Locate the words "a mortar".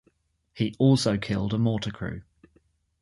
1.53-1.91